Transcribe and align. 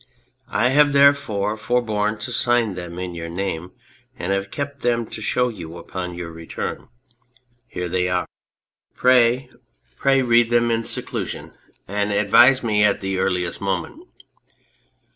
I 0.49 0.69
have 0.69 0.93
therefore 0.93 1.55
forborne 1.55 2.17
to 2.21 2.31
sign 2.31 2.73
them 2.73 2.97
in 2.97 3.13
your 3.13 3.29
name, 3.29 3.73
and 4.17 4.33
have 4.33 4.49
kept 4.49 4.79
them 4.81 5.05
to 5.05 5.21
show 5.21 5.49
you 5.49 5.77
upon 5.77 6.15
your 6.15 6.31
return. 6.31 6.87
Here 7.67 7.87
they 7.87 8.09
are. 8.09 8.25
Pray, 8.95 9.51
pray 9.97 10.23
read 10.23 10.49
them 10.49 10.69
197 10.69 10.69
On 10.71 10.75
Anything 10.75 10.79
in 10.79 11.53
seclusion, 11.53 11.57
and 11.87 12.11
advise 12.11 12.63
me 12.63 12.83
at 12.83 12.99
the 13.01 13.19
earliest 13.19 13.61
moment." 13.61 14.07